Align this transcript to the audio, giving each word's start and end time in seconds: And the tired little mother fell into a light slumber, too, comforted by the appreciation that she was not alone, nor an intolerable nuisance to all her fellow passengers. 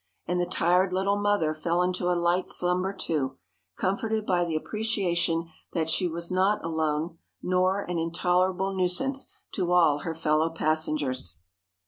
And 0.25 0.41
the 0.41 0.47
tired 0.47 0.91
little 0.93 1.21
mother 1.21 1.53
fell 1.53 1.83
into 1.83 2.09
a 2.09 2.17
light 2.19 2.47
slumber, 2.49 2.91
too, 2.91 3.37
comforted 3.77 4.25
by 4.25 4.43
the 4.45 4.55
appreciation 4.55 5.51
that 5.73 5.91
she 5.91 6.07
was 6.07 6.31
not 6.31 6.65
alone, 6.65 7.19
nor 7.43 7.81
an 7.81 7.99
intolerable 7.99 8.75
nuisance 8.75 9.27
to 9.51 9.71
all 9.71 9.99
her 9.99 10.15
fellow 10.15 10.49
passengers. 10.49 11.35